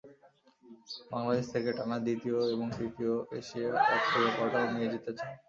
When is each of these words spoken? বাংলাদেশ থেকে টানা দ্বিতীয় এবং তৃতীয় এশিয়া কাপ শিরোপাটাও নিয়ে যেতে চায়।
বাংলাদেশ 1.11 1.45
থেকে 1.53 1.69
টানা 1.77 1.97
দ্বিতীয় 2.05 2.37
এবং 2.53 2.67
তৃতীয় 2.77 3.13
এশিয়া 3.39 3.69
কাপ 3.79 4.01
শিরোপাটাও 4.09 4.65
নিয়ে 4.73 4.91
যেতে 4.93 5.11
চায়। 5.17 5.35